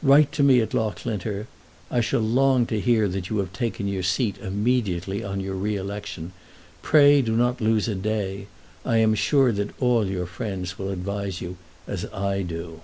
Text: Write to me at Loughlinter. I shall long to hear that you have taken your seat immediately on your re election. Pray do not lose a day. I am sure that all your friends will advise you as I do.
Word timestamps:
Write 0.00 0.30
to 0.30 0.44
me 0.44 0.60
at 0.60 0.74
Loughlinter. 0.74 1.48
I 1.90 2.00
shall 2.00 2.20
long 2.20 2.66
to 2.66 2.78
hear 2.78 3.08
that 3.08 3.30
you 3.30 3.38
have 3.38 3.52
taken 3.52 3.88
your 3.88 4.04
seat 4.04 4.38
immediately 4.38 5.24
on 5.24 5.40
your 5.40 5.56
re 5.56 5.74
election. 5.74 6.30
Pray 6.82 7.20
do 7.20 7.34
not 7.34 7.60
lose 7.60 7.88
a 7.88 7.96
day. 7.96 8.46
I 8.84 8.98
am 8.98 9.16
sure 9.16 9.50
that 9.50 9.74
all 9.82 10.06
your 10.06 10.26
friends 10.26 10.78
will 10.78 10.90
advise 10.90 11.40
you 11.40 11.56
as 11.88 12.04
I 12.12 12.42
do. 12.42 12.80